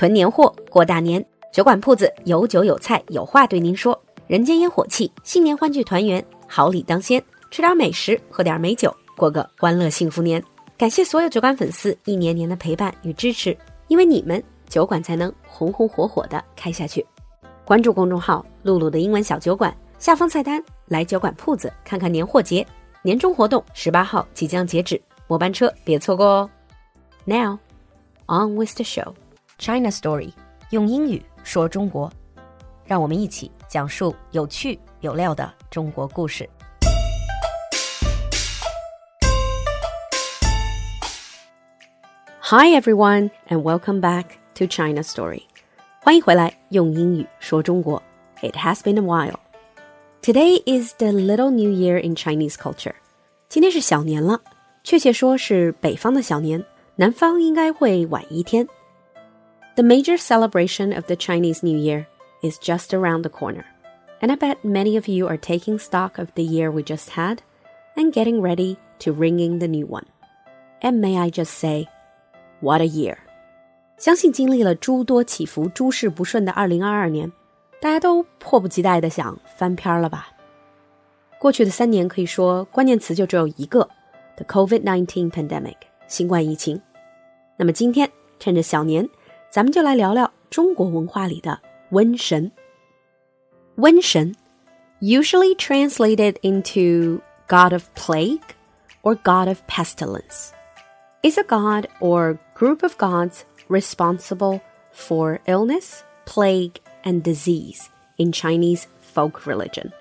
[0.00, 1.22] 囤年货过大年，
[1.52, 4.02] 酒馆铺子有酒有菜有话对您说。
[4.28, 10.42] 人间烟火气，新年欢聚团圆，好礼当先，吃点美食，喝点美酒，过个欢乐幸福年。
[10.78, 13.54] 感谢所有酒馆粉丝一年年的陪伴与支持，
[13.88, 17.04] 因为你们，酒馆才能红红火火的开下去。
[17.66, 22.66] 关注公众号“露露的英文小酒馆”，下方菜单来酒馆铺子看看年货节，
[23.02, 26.50] 年终活动十八号即将截止，末班车别错过哦。
[27.26, 27.58] Now
[28.28, 29.12] on with the show.
[29.59, 30.31] China Story，
[30.71, 32.11] 用英语说中国，
[32.85, 36.49] 让我们一起讲述有趣有料的中国故事。
[42.41, 45.43] Hi everyone, and welcome back to China Story.
[46.01, 48.01] 欢迎回来，用英语说中国。
[48.41, 49.39] It has been a while.
[50.21, 52.93] Today is the Little New Year in Chinese culture.
[53.49, 54.41] 今天是小年了，
[54.83, 56.63] 确切说是北方的小年，
[56.97, 58.67] 南方应该会晚一天。
[59.75, 62.07] the major celebration of the Chinese New Year
[62.41, 63.65] is just around the corner,
[64.21, 67.39] and I bet many of you are taking stock of the year we just had
[67.95, 70.05] and getting ready to ring in the new one.
[70.81, 71.87] And may I just say,
[72.61, 73.17] what a year!
[73.97, 77.31] 相信经历了诸多起伏、诸事不顺的2022年，
[77.81, 80.29] 大家都迫不及待的想翻篇了吧？
[81.39, 83.87] 过去的三年可以说关键词就只有一个：
[84.35, 85.75] the COVID-19 pandemic，
[86.07, 86.81] 新冠疫情。
[87.57, 89.07] 那么今天趁着小年。
[89.49, 91.59] 咱们就来聊聊中国文化里的
[91.91, 92.51] 瘟神。
[93.77, 94.33] 瘟神，
[95.01, 98.41] usually translated into god of plague
[99.03, 100.49] or god of pestilence,
[101.23, 104.61] is a god or group of gods responsible
[104.93, 109.91] for illness, plague, and disease in Chinese folk religion.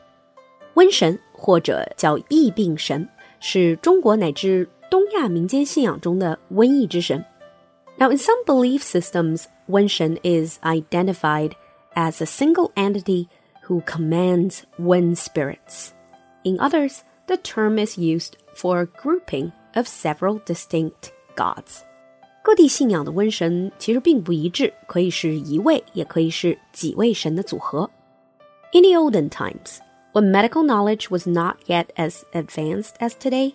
[0.75, 3.09] 瘟神或者叫疫病神，
[3.41, 7.25] 是中国乃至东亚民间信仰中的瘟疫之神。
[7.99, 11.55] now, in some belief systems, Wenshen is identified
[11.95, 13.29] as a single entity
[13.63, 15.93] who commands Wen spirits.
[16.45, 21.83] In others, the term is used for a grouping of several distinct gods.
[22.43, 27.89] 各地信仰的瘟神其实并不一致，可以是一位，也可以是几位神的组合。
[28.73, 29.79] In the olden times,
[30.13, 33.55] when medical knowledge was not yet as advanced as today,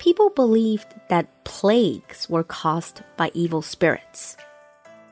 [0.00, 4.34] people believed that plagues were caused by evil spirits.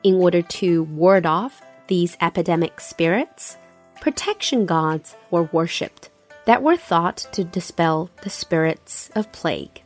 [0.03, 3.55] In order to ward off these epidemic spirits,
[4.01, 6.09] protection gods were worshipped
[6.45, 9.81] that were thought to dispel the spirits of plague.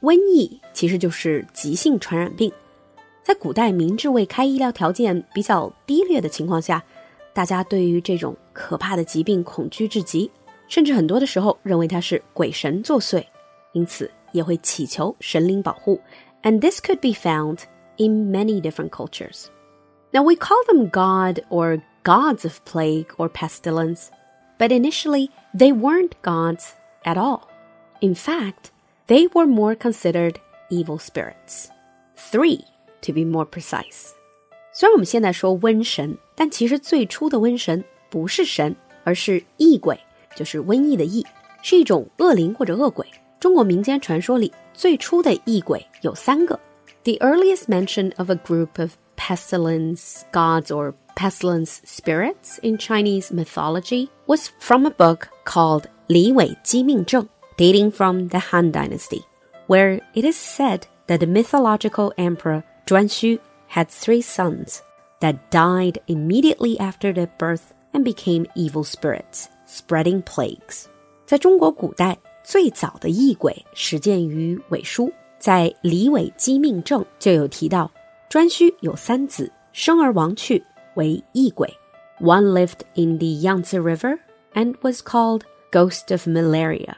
[0.00, 2.52] 瘟疫其实就是急性传染病，
[3.22, 6.82] 在古代明治未开、医疗条件比较低劣的情况下，
[7.34, 10.30] 大家对于这种可怕的疾病恐惧至极，
[10.68, 13.22] 甚至很多的时候认为它是鬼神作祟，
[13.72, 16.01] 因此 也会祈求神灵保护
[16.41, 17.59] ，and this could be found
[17.95, 19.45] in many different cultures.
[20.11, 24.09] Now we call them god or gods of plague or pestilence,
[24.59, 26.71] but initially they weren't gods
[27.03, 27.43] at all.
[28.01, 28.71] In fact,
[29.07, 30.35] they were more considered
[30.69, 31.69] evil spirits.
[32.15, 32.65] Three,
[33.01, 34.11] to be more precise.
[34.73, 39.99] 虽然我们现在说瘟神，但其实最初的瘟神不是神，而是疫鬼，
[40.35, 41.25] 就是瘟疫的疫，
[41.61, 43.05] 是一种恶灵或者恶鬼。
[43.43, 46.57] 中国民间传说里最初的疫鬼有三个。
[47.03, 54.49] The earliest mention of a group of pestilence gods or pestilence spirits in Chinese mythology was
[54.61, 57.27] from a book called Li Wei Ji Ming Zheng,
[57.57, 59.25] dating from the Han Dynasty,
[59.67, 64.81] where it is said that the mythological emperor Zhuan Xu had three sons
[65.19, 70.87] that died immediately after their birth and became evil spirits, spreading plagues.
[71.25, 77.89] 在中国古代，最早的异鬼始见于韦书，在《李韦姬命证》就有提到，
[78.29, 80.61] 颛顼有三子，生而亡去
[80.95, 81.73] 为异鬼。
[82.19, 84.19] One lived in the Yangtze River
[84.53, 86.95] and was called Ghost of Malaria。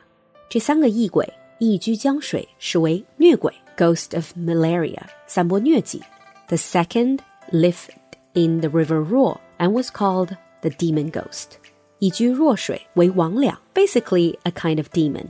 [0.49, 6.01] 这三个异鬼异居江水，是为疟鬼 Ghost of Malaria，散播疟疾。
[6.47, 7.19] The second
[7.51, 7.89] lived
[8.33, 11.57] in the River Ruo and was called the Demon Ghost。
[11.99, 15.27] 一居弱水为魍魉，basically a kind of demon.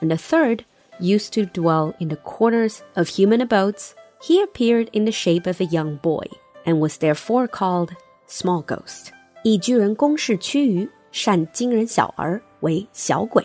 [0.00, 0.64] And the third
[0.98, 3.94] used to dwell in the corners of human abodes.
[4.22, 6.26] He appeared in the shape of a young boy
[6.64, 7.90] and was therefore called
[8.28, 9.12] small ghost.
[9.44, 13.44] 以居人宫室区隅，善惊人小儿为小鬼。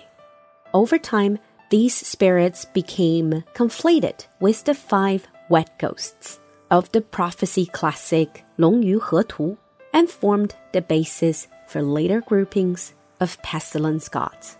[0.71, 1.39] Over time,
[1.69, 6.35] these spirits became conflated with the five wet ghosts
[6.69, 9.57] of the prophecy classic 龙鱼河图
[9.91, 14.53] and formed the basis for later groupings of pestilence gods.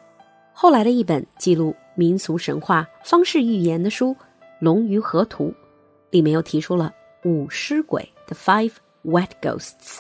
[0.53, 4.08] 后来的一本记录 民俗神话方式预言的书
[4.58, 5.48] 《龙鱼河图》
[6.10, 6.92] 里面又提出了
[7.24, 8.72] 五尸鬼 （The Five
[9.04, 9.98] wet ghosts,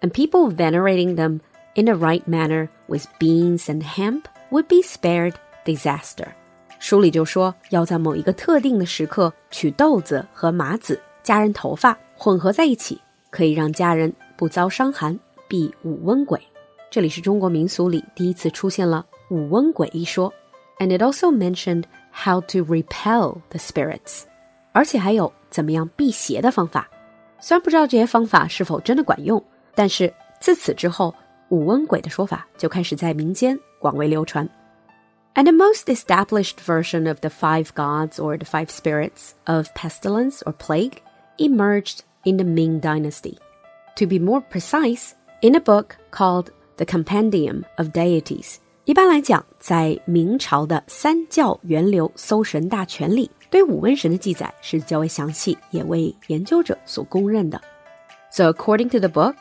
[0.00, 1.40] and people venerating them
[1.74, 6.28] in the right manner with beans and hemp would be spared disaster.
[6.78, 13.00] 书里就说，要在某一个特定的时刻取豆子和麻子、家人头发混合在一起，
[13.30, 15.18] 可以让家人不遭伤寒，
[15.48, 16.40] 避五瘟鬼。
[16.90, 20.32] 这里是中国民俗里第一次出现了五瘟鬼一说
[20.80, 24.22] and it also mentioned how to repel the spirits，
[24.72, 26.88] 而且还有怎么样辟邪的方法。
[27.40, 29.42] 虽然不知道这些方法是否真的管用，
[29.74, 31.14] 但是自此之后，
[31.50, 34.48] 五瘟鬼的说法就开始在民间广为流传。
[35.34, 40.52] And the most established version of the five gods or the five spirits of pestilence or
[40.52, 40.94] plague
[41.36, 43.36] emerged in the Ming Dynasty.
[43.96, 57.61] To be more precise, in a book called The Compendium of Deities 一般来讲，在明朝的《三教源流搜神大全》里，对五瘟神的记载是较为详细，也为研究者所公认的。
[58.31, 59.35] So according to the book,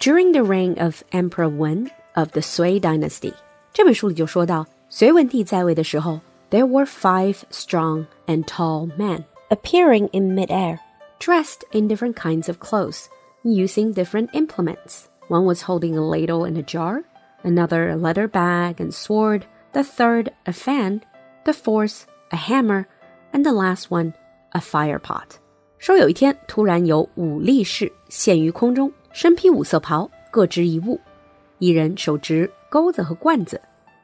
[0.00, 3.32] during the reign of Emperor Wen of the Sui Dynasty，
[3.72, 4.66] 这本书里就说到。
[4.90, 6.20] 隋文帝在位的时候，
[6.50, 10.78] there were five strong and tall men appearing in midair,
[11.18, 13.06] dressed in different kinds of clothes,
[13.42, 15.06] using different implements.
[15.28, 17.02] One was holding a ladle and a jar,
[17.42, 19.42] another a leather bag and sword,
[19.72, 21.00] the third a fan,
[21.44, 22.86] the fourth a hammer,
[23.32, 24.12] and the last one
[24.50, 25.38] a fire pot.
[25.78, 30.98] 说有一天，突然有五力士现于空中，身披五色袍，各执一物，
[31.58, 33.60] 一人手执钩子和罐子，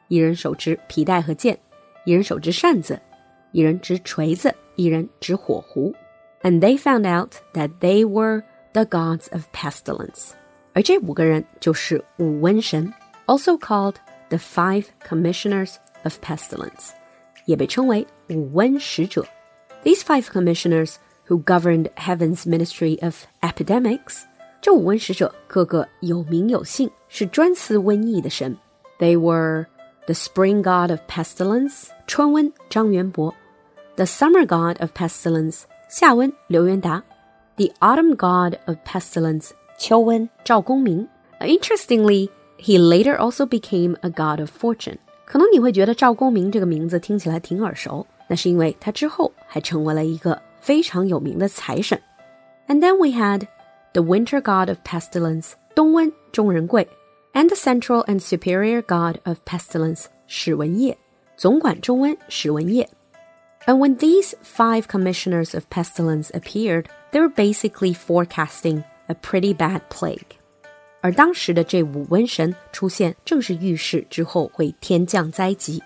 [0.07, 1.57] 一人手执皮带和剑，
[2.05, 3.01] 一人手执扇子，
[3.51, 5.93] 一人执锤子，一人执火壶。
[6.43, 8.43] And they found out that they were
[8.73, 10.31] the gods of pestilence。
[10.73, 12.93] 而这五个人就是五瘟神
[13.26, 13.96] also called
[14.30, 15.74] the Five Commissioners
[16.04, 16.90] of Pestilence,
[17.44, 19.24] 也被称为五瘟使者。
[19.82, 20.94] These five commissioners
[21.28, 24.22] who governed heaven's ministry of epidemics，
[24.60, 28.56] 这五瘟使者个个有名有姓，是专司瘟疫的神。
[28.98, 29.66] They were
[30.06, 33.34] the spring god of pestilence，春温张元伯
[33.96, 37.02] ；the summer god of pestilence，夏温刘元达
[37.56, 41.08] ；the autumn god of pestilence，秋温赵公明。
[41.40, 42.30] Interestingly。
[42.57, 44.97] he later also became a god of fortune.
[45.25, 51.99] 可能你会觉得赵公明这个名字听起来挺耳熟，那是因为他之后还成为了一个非常有名的财神。
[52.67, 53.47] And then we had
[53.93, 56.87] the winter god of pestilence 冬温钟仁贵。
[57.33, 60.97] and the central and superior god of pestilence, 史文业,
[63.65, 69.81] And when these five commissioners of pestilence appeared, they were basically forecasting a pretty bad
[69.89, 70.37] plague.
[71.05, 75.81] 而当时的这五瘟神出现，正是预示之后会天降灾疾。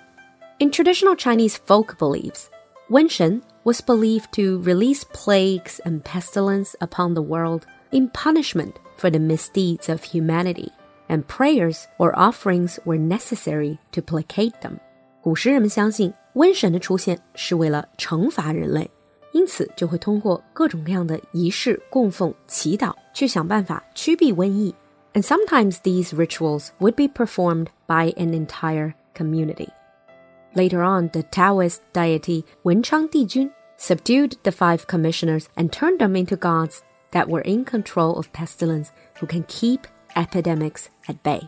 [0.60, 2.46] In traditional Chinese folk beliefs,
[2.90, 7.62] 瘟神 was believed to release plagues and pestilence upon the world
[7.92, 10.70] in punishment for the misdeeds of humanity
[11.08, 14.78] and prayers or offerings were necessary to placate them.
[15.22, 18.90] 古时人们相信瘟神的出现是为了惩罚人类，
[19.32, 24.74] 因此就会通过各种各样的仪式、供奉、祈祷去想办法驱避瘟疫。
[25.14, 29.70] And sometimes these rituals would be performed by an entire community.
[30.56, 36.36] Later on, the Taoist deity Wenchang Dijun subdued the five commissioners and turned them into
[36.36, 36.82] gods
[37.12, 39.82] that were in control of pestilence who can keep
[40.16, 41.48] epidemics at bay。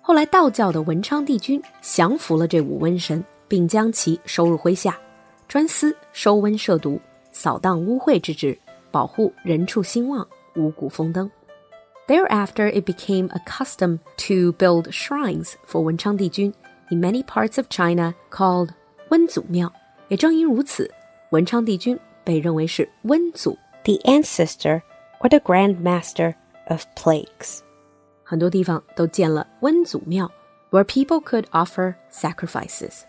[0.00, 4.98] 后来道教的文昌帝君降服了这五瘟神，并将其收入麾下，
[5.48, 7.00] 专司收瘟摄毒、
[7.32, 8.56] 扫荡污秽之职，
[8.90, 10.26] 保护人畜兴旺、
[10.56, 11.30] 五谷丰登。
[12.08, 16.52] Thereafter, it became a custom to build shrines for 文昌帝君
[16.90, 18.70] in many parts of China called
[19.08, 19.72] 温祖庙。
[20.08, 20.90] 也正因如此，
[21.30, 24.82] 文昌帝君被认为是温祖，the ancestor
[25.20, 26.34] or the grand master
[26.68, 27.60] of plagues。
[28.22, 30.30] 很多地方都建了温祖庙，
[30.70, 33.00] where people could offer sacrifices。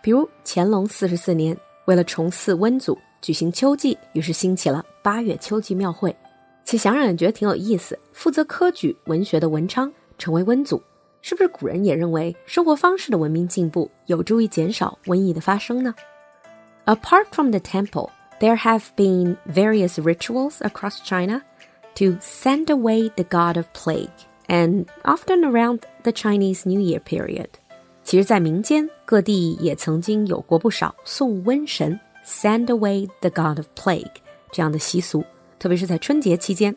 [0.00, 6.14] 比如干隆四十四年，为了重祀温祖，举行秋祭，于是兴起了八月秋季庙会。
[6.68, 7.98] 其想想也觉得挺有意思。
[8.12, 10.82] 负责科举文学的文昌成为温祖，
[11.20, 15.94] 是不是古人也认为生活方式的文明进步有助于减少瘟疫的发生呢？
[16.86, 18.10] Apart from the temple,
[18.40, 21.42] there have been various rituals across China
[21.94, 24.10] to send away the god of plague
[24.48, 27.48] and often around the Chinese New Year period.
[28.02, 34.10] 其实，在民间各地也曾经有过不少送瘟神 （send away the god of plague）
[34.52, 35.24] 这样的习俗，
[35.59, 36.75] 特别是在春节期间。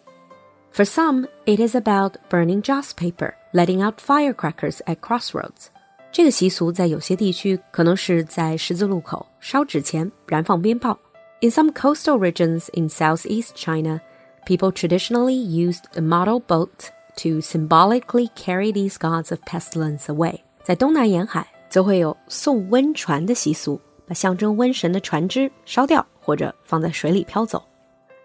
[0.73, 5.69] For some, it is about burning joss paper, letting out firecrackers at crossroads.
[6.11, 10.99] 这个习俗在有些地区可能是在十字路口烧纸钱、燃放鞭炮。
[11.41, 14.01] In some coastal regions in southeast China,
[14.47, 20.41] people traditionally used a model boat to symbolically carry these gods of pestilence away.
[20.62, 27.62] 在东南沿海，则会有送瘟船的习俗，把象征瘟神的船只烧掉或者放在水里飘走。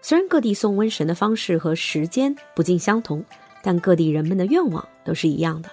[0.00, 3.24] 虽然各地送瘟神的方式和时间不尽相同，
[3.62, 5.68] 但各地人们的愿望都是一样的，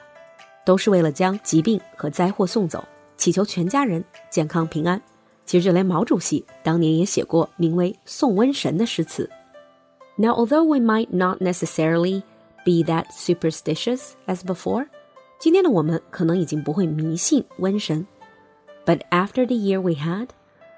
[0.65, 2.84] 都是为了将疾病和灾祸送走，
[3.17, 5.00] 祈求全家人健康平安。
[5.46, 9.29] 其实，就连毛主席当年也写过名为《送瘟神》的诗词。
[10.17, 12.24] Now, although we might not necessarily
[12.65, 14.88] be that superstitious as before，
[15.38, 18.08] 今天的我们可能已经不会迷信瘟神
[18.86, 20.29] ，but after the year we had,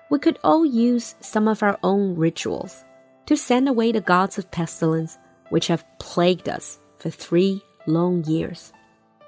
[0.10, 2.80] we could all use some of our own rituals
[3.28, 5.14] to send away the gods of pestilence
[5.50, 8.70] which have plagued us for three long years。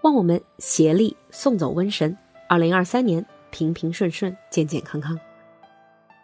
[0.01, 5.19] 望我们协力送走瘟神，二零二三年平平顺顺、健健康康。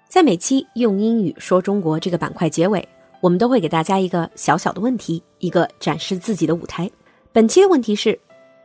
[0.07, 2.87] 在每期用英语说中国这个板块结尾，
[3.19, 6.89] 我们都会给大家一个小小的问题，一个展示自己的舞台。
[7.33, 8.17] 本期的问题是：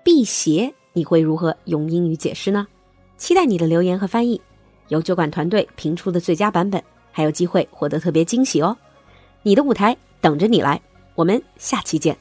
[0.04, 2.66] 辟邪，你会如何用英语解释呢？
[3.16, 4.40] 期待你的留言和翻译，
[4.88, 8.76] 由酒馆团队评出的最佳版本，还有机会获得特别惊喜哦！
[9.42, 10.80] 你的舞台等着你来，
[11.14, 12.16] 我们下期见！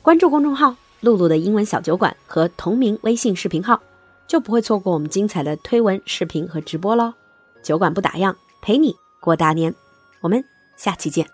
[0.00, 3.80] 关注公众号“露露的英文小酒馆”和同名微信视频号，
[4.26, 7.12] 就不会错过我们精彩的推文、视频和直播喽！
[7.62, 8.34] 酒馆不打烊。
[8.62, 9.74] 陪你过大年，
[10.22, 10.42] 我们
[10.74, 11.28] 下期见。